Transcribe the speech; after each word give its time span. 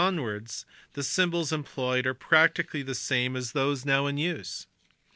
From 0.01 0.15
1500 0.15 0.23
onwards 0.33 0.65
the 0.93 1.03
symbols 1.03 1.51
employed 1.53 2.07
are 2.07 2.15
practically 2.15 2.81
the 2.81 2.95
same 2.95 3.35
as 3.35 3.51
those 3.51 3.85
now 3.85 4.07
in 4.07 4.17
use. 4.17 4.65